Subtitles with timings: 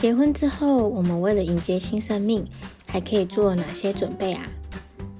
[0.00, 2.48] 结婚之后，我们为了迎接新生命，
[2.86, 4.46] 还可以做哪些准备啊？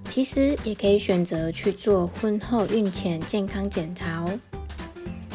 [0.09, 4.41] 其实也可以选择去做婚后孕前健康检查哦。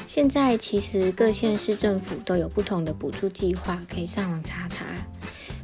[0.08, 4.84] 现在其实各县市政府都有不同的补助计划，可以上网查查。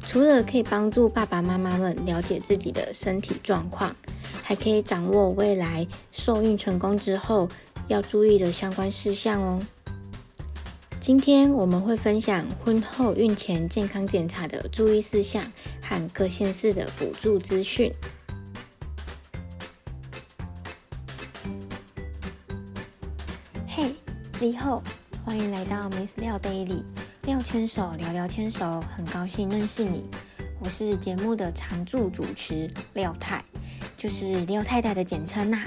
[0.00, 3.96] 除了可以帮助爸爸妈妈们了解自己的身体状况，
[4.44, 7.48] 还可以掌握未来受孕成功之后
[7.88, 9.58] 要注意的相关事项哦。
[11.02, 15.42] 今天我们会分享婚后孕前健康检查的注意事项
[15.82, 17.92] 和各县市的补助资讯。
[23.66, 23.92] 嘿，
[24.38, 24.80] 你好，
[25.24, 26.84] 欢迎来到 Miss 廖 Daily。
[27.24, 30.08] 廖牵手聊聊牵手，很高兴认识你。
[30.60, 33.44] 我是节目的常驻主持廖太，
[33.96, 35.64] 就是廖太太的简称呐。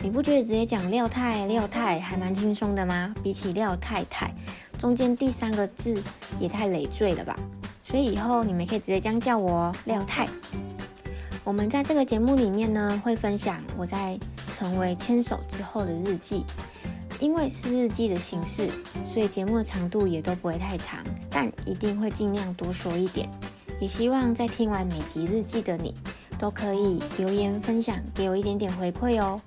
[0.00, 3.14] 你不觉得直接讲廖太廖太还蛮轻松的吗？
[3.22, 4.34] 比起廖太太，
[4.78, 6.02] 中间第三个字
[6.38, 7.38] 也太累赘了吧。
[7.82, 10.26] 所以以后你们可以直接这样叫我廖太。
[11.44, 14.18] 我们在这个节目里面呢，会分享我在
[14.54, 16.44] 成为牵手之后的日记。
[17.20, 18.68] 因为是日记的形式，
[19.06, 23.28] 所以节目的长度也都不会太长，但一定会尽量多说一点。
[23.80, 25.94] 也希望在听完每集日记的你，
[26.38, 29.40] 都可以留言分享，给我一点点回馈哦。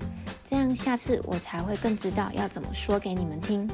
[0.44, 3.70] 这样下次我才会更知道要怎么说给你们听。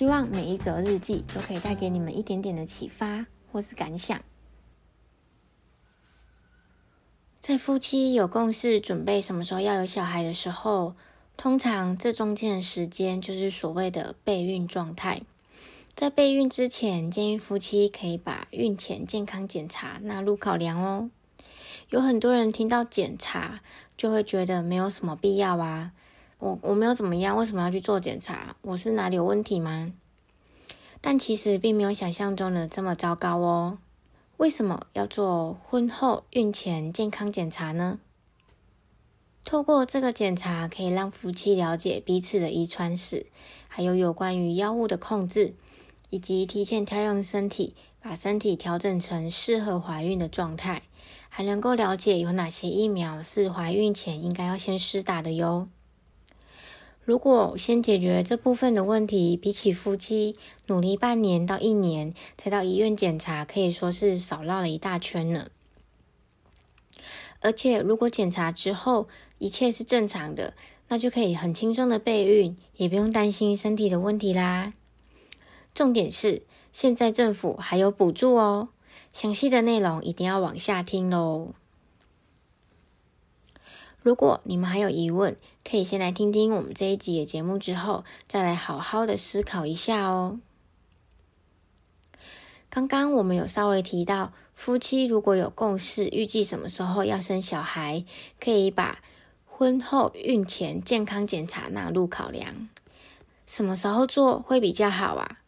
[0.00, 4.18] 希望每一则日记都可以带给你们一点点的启发或是感想。
[7.38, 10.94] 在夫妻有共识，准备什么时候要有小孩的时候。
[11.36, 15.20] 通常这中间的时间就是所谓的备孕状态。
[15.94, 21.10] 在备孕之前，建议夫妻可以把孕前健康检查纳入考量哦。
[21.90, 23.60] 有很多人听到检查
[23.98, 25.92] 就会觉得没有什么必要啊，
[26.40, 28.56] 我我没有怎么样，为什么要去做检查？
[28.62, 29.92] 我是哪里有问题吗？
[31.02, 33.78] 但其实并没有想象中的这么糟糕哦。
[34.38, 37.98] 为什么要做婚后孕前健康检查呢？
[39.44, 43.26] 透过这个检查，可以让夫妻了解彼此的遗传史，
[43.68, 45.54] 还有有关于药物的控制，
[46.08, 50.82] 以及提前调养身体，把身体调整成适合怀孕的状态，
[51.28, 55.68] 还能够了解有哪些疫苗是怀孕前应该要先施打的哟。
[57.04, 65.48] 如果先解决这部分的问题，比起夫妻努力半年到一年才到医院检查，可以说是少绕了一大圈呢。
[67.40, 69.08] 而且，如果检查之后
[69.38, 70.54] 一切是正常的，
[70.88, 74.74] 那就可以很轻松的备孕，也不用担心身体的问题啦。
[75.72, 78.68] 重点是，现在政府还有补助哦。
[79.12, 81.54] 详细的内容一定要往下听喽。
[84.02, 90.40] 如果你们还有疑问，可以先来听听我们这一集的节目，之后再来好好的思考一下哦。
[92.70, 98.04] 刚刚我们有稍微提到，夫妻如果有共识，预计什么时候要生小孩，
[98.38, 99.02] 可以把
[99.44, 102.68] 婚后孕前健康检查纳入考量。
[103.46, 105.38] 什么时候做会比较好啊？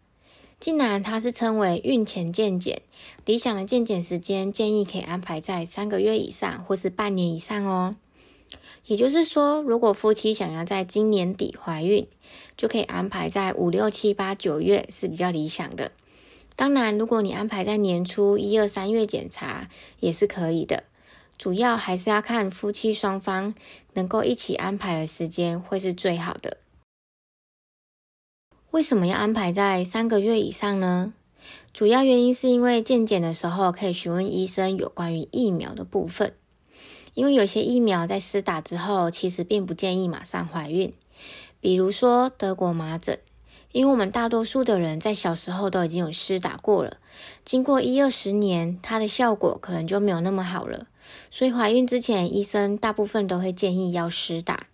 [0.59, 2.83] 既然它是称为孕前健检，
[3.25, 7.97] 理想的健检时间建议可以安排在三个月以上，或是半年以上哦。
[8.85, 12.07] 也就是说，如果夫妻想要在今年底怀孕，
[12.57, 15.93] 就可以安排在五六七八九月是比较理想的。
[16.57, 19.69] 当然，如果你安排在年初一二三月检查
[20.01, 20.85] 也是可以的，
[21.39, 23.55] 主要还是要看夫妻双方
[23.95, 26.59] 能够一起安排的时间会是最好的。
[28.73, 31.15] 为什么要安排在三个月以上呢？
[31.73, 36.35] 主要原因是因为健检的时候可以询问医生有关于疫苗的部分，
[37.15, 40.93] 因为有些疫苗在施打之后，其实并不建议马上怀孕，
[41.61, 43.19] 比如说德国麻疹。
[43.73, 46.99] 因为我们大多数的人在小时候都已经有施打过了，
[47.43, 50.87] 经过一二十年，它的效果可能就没有那么好了。
[51.31, 54.67] 所以怀孕之前，医生大部分都会建议要施打。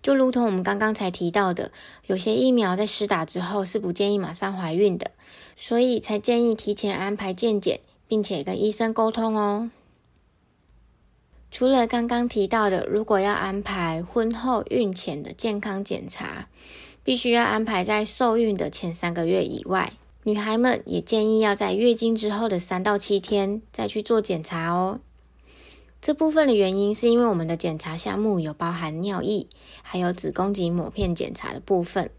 [0.00, 1.72] 就如同我们刚刚才提到的，
[2.06, 5.10] 有些疫苗在施打之后是不建议马上怀孕的，
[5.56, 9.68] 所以才建议提前安排健检，并且跟医生沟通哦。
[11.50, 16.48] 除了刚刚提到的，如果要安排婚后孕前的健康检查。
[17.04, 25.00] 必须要安排在受孕的前三个月以外，女孩们也建议要在月经之后的三到七天再去做检查哦。
[26.02, 29.46] 这部分的原因是因为我们的检查项目有包含尿液，
[29.80, 32.10] 还有子宫颈抹片检查的部分。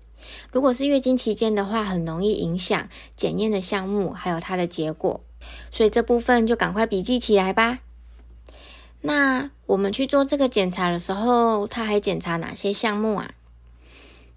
[0.51, 5.21] 如果是月经期间的话，很容易影响检验的项目还有它的结果，
[5.69, 7.81] 所以这部分就赶快笔记起来吧。
[9.01, 13.31] 那我们去做这个检查的时候，他还检查哪些项目啊？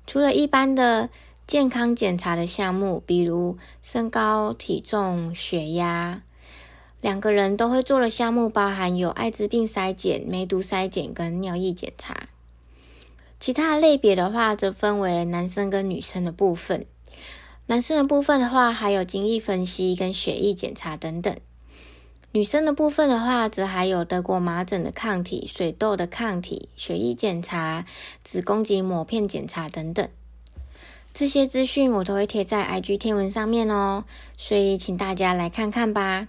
[0.07, 1.11] 除了一般的
[1.47, 6.23] 健康检查的项目，比如身高、体重、血压。
[7.01, 12.29] 两个人都会做的项目包含有艾滋病筛检、梅毒筛检跟尿液检查。
[13.41, 16.87] 其他类别的话，则分为男生跟女生的部分。
[17.67, 21.37] 男生的部分的话，还有精液分析跟血液检查等等。
[22.35, 27.85] 女生的部分的话，则还有德国麻疹的抗体、水痘的抗体、血液检查、
[28.25, 30.09] 子宫颈抹片检查等等。
[31.13, 34.05] 这些资讯我都会贴在 IG 天文上面哦，
[34.39, 36.27] 所以请大家来看看吧。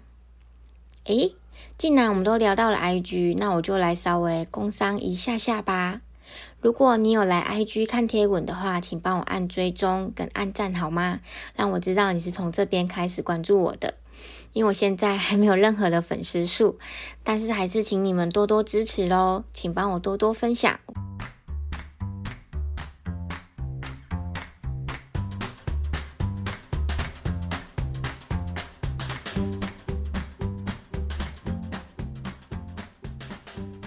[1.05, 1.35] 诶，
[1.77, 6.01] 既然我们都聊到了 IG，那我就来稍微工商一下下吧。
[6.59, 11.21] 如果你有来 IG 看贴文的话，请帮我按追踪跟按赞好吗？
[11.55, 13.93] 让我知道你是从这边开始关注我的。
[14.53, 16.77] 因为我现在还没有任何的粉丝数，
[17.23, 20.79] 但是还是请你们多多支持喽，请帮我多多分享。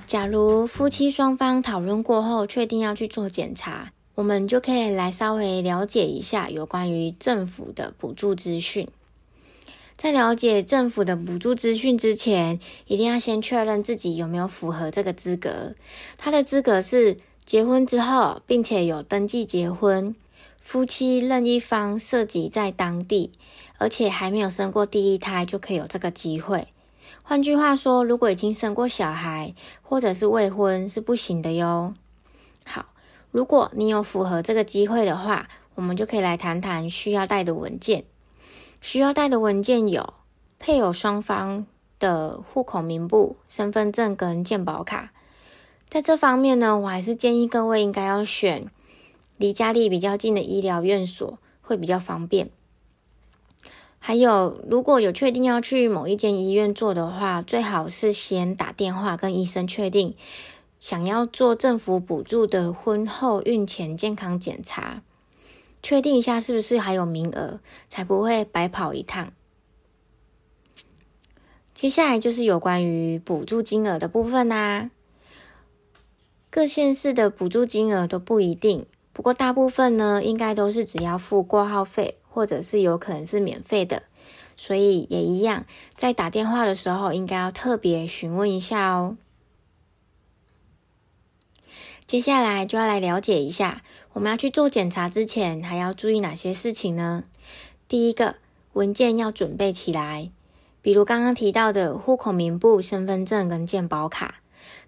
[0.07, 8.89] 假如夫妻双方讨论过后，确定要去做检查，我们就可以来稍微了解一下有关于政府的补助资讯。
[9.96, 15.75] 在了解政府的补助资讯之前，一定要先确认自己有没有符合这个资格。
[16.19, 17.16] 他的资格是
[17.46, 20.14] 结婚之后，并且有登记结婚，
[20.60, 23.32] 夫妻任一方涉及在当地，
[23.78, 26.69] 而且还没有生过第一胎，就可以有这个机会。
[27.22, 31.94] 换句话说，如果已经生过小孩或者是未婚是不行的哟。
[32.66, 32.87] 好，
[33.31, 38.04] 如果你有符合这个机会的话，我们就可以来谈谈需要带的文件。
[38.81, 40.14] 需要带的文件有
[40.58, 41.67] 配偶双方
[41.99, 45.12] 的户口名簿、身份证跟健保卡。
[45.88, 48.67] 在这方面呢，我还是建议各位应该要选
[49.37, 52.50] 离家里比较近的医疗院所，会比较方便。
[53.99, 60.14] 还有，如果有确定要去某一间医院做的话，最好是先打电话跟医生确定
[60.79, 65.02] 想要做政府补助的婚后孕前健康检查，
[65.87, 69.33] 确定一下是不是还有名额，才不会白跑一趟。
[71.73, 74.91] 接下来就是有关于补助金额的部分啦，
[76.50, 82.17] 各县市的补助金额都不一定，不过大部分呢，应该都是只要付挂号费。
[82.29, 84.03] 或者是有可能是免费的，
[84.56, 89.17] 所以也一样，在打电话的时候应该要特别询问一下哦。
[92.06, 93.82] 接下来就要来了解一下，
[94.12, 97.25] 我们要去做检查之前还要注意哪些事情呢？
[97.88, 98.37] 第一个，
[98.73, 100.31] 文件要准备起来，
[100.82, 104.37] 比如刚刚提到的户口名簿、身份证跟健保卡。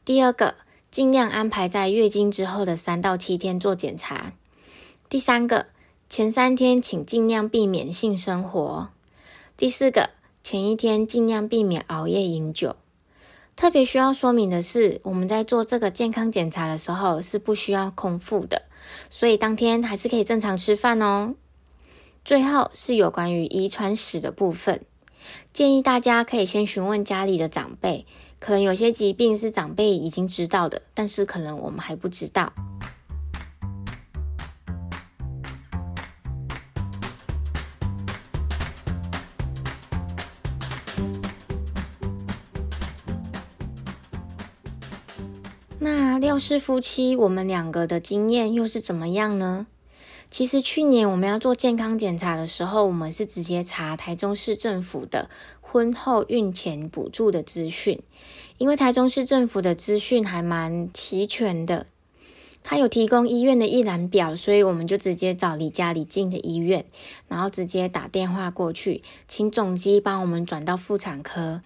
[0.05, 0.55] 第二个，
[0.91, 4.33] 尽量安排在月经之后的三到七天做检查。
[5.09, 5.67] 第三个。
[6.11, 8.89] 前三天请尽量避免性生活。
[9.59, 10.09] 第四个，
[10.43, 12.77] 前一天尽量避免熬夜饮酒。
[13.59, 18.63] 特别需要说明的是，我们在做这个健康检查的时候是不需要空腹的，
[19.11, 21.35] 所以当天还是可以正常吃饭哦。
[22.25, 24.83] 最后是有关于遗传史的部分，
[25.53, 28.07] 建议大家可以先询问家里的长辈，
[28.39, 32.53] 可能有些疾病是长辈已经知道的，但是可能我们还不知道。
[45.81, 49.69] 那廖氏夫妻，我们两个的经验又是怎么样呢？
[50.29, 55.31] 其实去年我们要做健康检查的时候，我们是直接查台中市政府的
[55.61, 58.03] 婚后孕前补助的资讯，
[58.59, 61.87] 因为台中市政府的资讯还蛮齐全的，
[62.65, 66.85] 他有提供医院的一览表，所以我们就直接找离家里近的医院，
[67.29, 71.63] 然后直接打电话过去，请总机帮我们转到妇产科。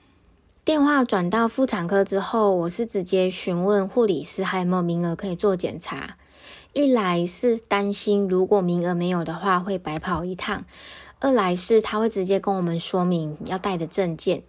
[0.64, 6.16] 电话转到妇产科之后，我是直接询问护理师还有没有名额可以做检查。
[6.72, 10.62] 一来是担心如果名额没有的话会白跑一趟；
[11.18, 14.44] 二来是他会直接跟我们说明要带的证件。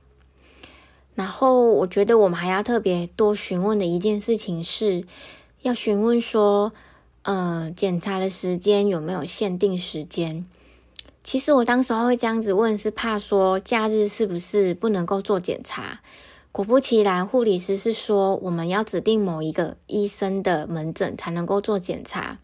[1.16, 5.08] 然后我觉得我们还要特别多询问的一件事情是，
[5.64, 6.74] 要询问说，
[7.24, 10.46] 呃，检查的时间有没有限定时间。
[11.24, 16.02] 其实我当时候会这样子问，是怕说假日是不是不能够做检查。
[16.52, 22.38] 果不其然，护理师是说我们要指定某一个医生的门诊才能够做检查，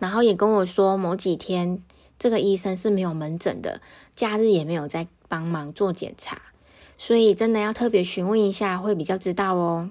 [0.00, 1.80] 然后也跟我说某几天
[2.18, 3.80] 这个医生是没有门诊的，
[4.16, 6.42] 假日也没有在帮忙做检查，
[6.96, 9.90] 所以真的要特别询问一下会比较知道哦。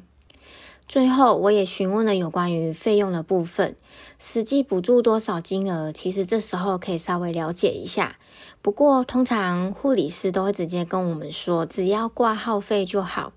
[0.87, 3.75] 最后，我也询问了有关于费用的部分，
[4.19, 8.17] 实际补助多少金额，其实这时候可以稍微了解一下。
[8.61, 13.33] 不过，通常护理师都会直接跟我们说，只要挂号费就好，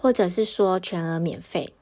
[0.00, 1.72] 或者是说全额免费。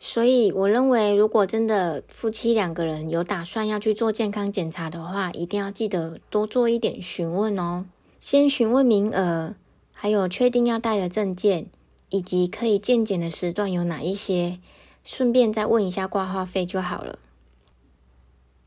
[0.00, 7.84] 所以，我认为如果真的夫妻两个人有打算要去做健康检查的话，一定要记得多做一点询问哦。
[8.20, 9.54] 先询问名额，
[9.92, 11.66] 还有确定要带的证件，
[12.10, 14.58] 以及可以健检的时段有哪一些，
[15.04, 17.18] 顺便再问一下挂号费就好了。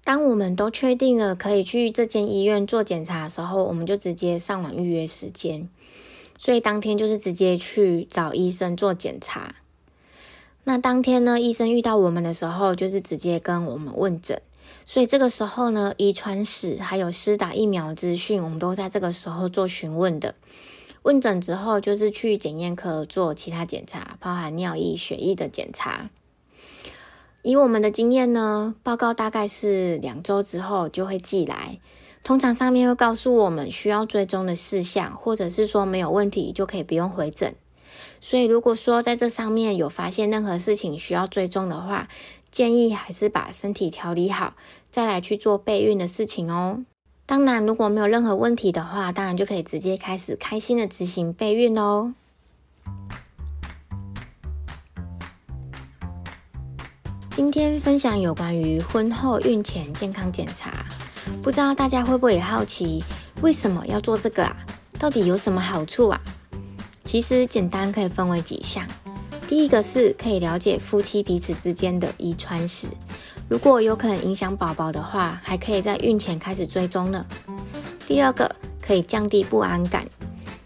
[0.03, 5.69] 当我们都确定了可以去这间医院做检查的时候，我们就直接上网预约时间。
[6.37, 9.55] 所以当天就是直接去找医生做检查。
[10.63, 14.41] 那当天呢，医生遇到我们的时候，就是直接跟我们问诊。
[14.85, 20.33] 所以这个时候呢，遗传史还有施打疫苗资讯，我们都在这个时候做询问的。
[21.03, 26.09] 问诊之后，就是去检验科做其他检查，包含尿液、血液的检查。
[27.41, 31.79] 以我们的经验呢，报告大概是两周之后就会寄来。
[32.23, 37.55] 通常上面会告诉我们需要追踪的事项，或者是说没有问题就可以不用回诊。
[38.19, 42.07] 所以如果说在这上面有发现任何事情需要追踪的话，
[42.51, 44.53] 建议还是把身体调理好，
[44.91, 46.85] 再来去做备孕的事情哦。
[47.31, 52.11] 当然，如果没有任何问题的话，当然就可以直接开始开心的执行备孕喽。
[57.29, 60.85] 今天分享有关于婚后孕前健康检查，
[61.41, 63.01] 不知道大家会不会也好奇，
[63.41, 64.53] 为什么要做这个啊？
[64.99, 66.19] 到底有什么好处啊？
[67.05, 68.85] 其实简单可以分为几项，
[69.47, 72.87] 第一个是可以了解夫妻彼此之间的遗传史，
[73.51, 77.25] 如果有可能影响宝宝的话，还可以在孕前开始追踪呢。
[78.07, 78.49] 第二个
[78.81, 80.07] 可以降低不安感，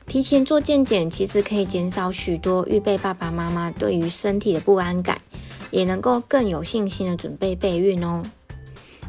[0.06, 5.20] 提前做健检其实可以减少许多预备爸爸妈妈对于身体的不安感。
[5.72, 8.22] 也能够更有信心的准备备孕哦。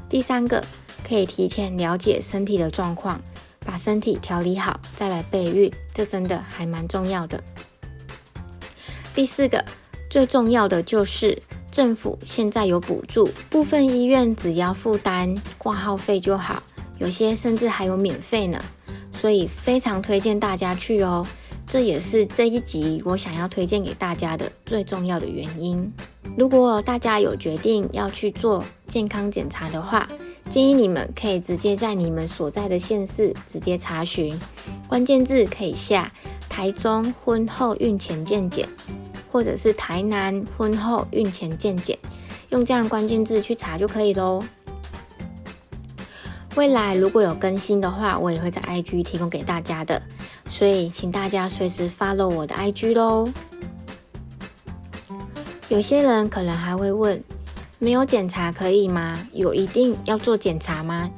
[0.09, 0.65] 第三个，
[1.07, 3.21] 可以提前了解身体的状况，
[3.61, 7.45] 把身体调理好再来备孕，这真的还蛮重要的。
[9.15, 9.63] 第四个，
[10.11, 16.63] 最重要的就是政府现在有补助，部分医院只要负担挂号费就好，
[16.99, 18.63] 有些甚至还有免费呢，
[19.13, 21.27] 所以非常推荐大家去哦。
[21.69, 25.93] 这也是这一集我想要推荐给大家的最重要的原因。
[26.37, 30.09] 如果大家有决定要去做健康检查的话，
[30.49, 34.39] 建议你们可以直接在你们所在的县市直接查询，
[34.87, 36.13] 关键字可以下
[36.49, 38.69] 台中婚后孕前健检，
[39.37, 41.99] 或者是台南婚后孕前健检，
[42.49, 44.43] 用这样关键字去查就可以喽。
[46.55, 50.01] 未来如果有更新的话，我也会在 IG 提供给大家的，
[50.49, 53.29] 所以请大家随时 follow 我的 IG 喽。
[55.69, 57.23] 有些人可能还会问：
[57.79, 59.19] 没有检查可以吗？
[59.35, 61.11] 有一定要做检查吗？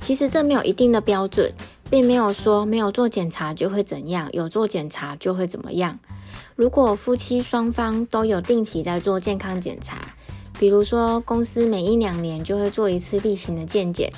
[0.00, 1.52] 其实这没有一定的标准，
[1.90, 5.98] 并没有说没有做检查就会怎样，有做检查就会怎么样。
[6.60, 9.98] 如果夫妻双方都有定期在做健康检查，
[10.58, 14.12] 比如说公司每一两年就会做一次例行的健检。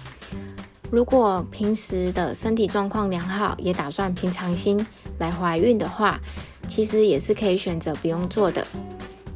[0.90, 4.84] 如果平时的身体状况良好，也打算平常心
[5.20, 6.18] 来怀孕的话，
[6.66, 8.66] 其实也是可以选择不用做的。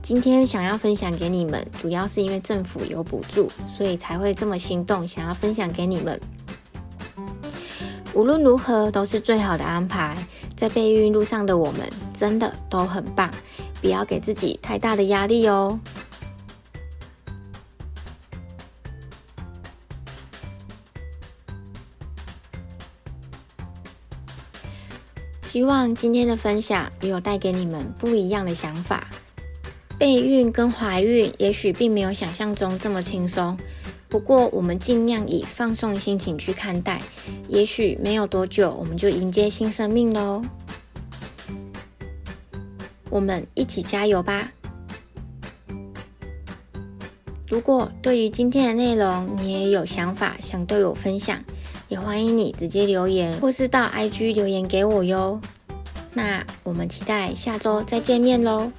[0.02, 6.20] 今天想要分享给你们，主要是因为政府有补助，所以才会这么心动，想要分享给你们。
[8.14, 10.16] 无论如何，都是最好的安排。
[10.56, 11.86] 在备孕路上的我们，
[12.16, 13.30] 真的都很棒，
[13.82, 15.78] 不要给自己太大的压力哦。
[25.42, 29.08] 希望今天的分享也有带给你们不一样的想法。
[29.98, 33.56] 备孕跟怀孕也许并没有想象中这么轻松，
[34.10, 37.00] 不过我们尽量以放松的心情去看待，
[37.48, 40.42] 也许没有多久我们就迎接新生命喽。
[43.16, 44.52] 我们一起加油吧！
[47.48, 51.42] 如果对于今天的内容你也有想法想对我分享，
[51.88, 55.40] 也欢迎你直接留言或是到 IG 留言给我哟。
[56.12, 58.70] 那我们期待下周再见面喽！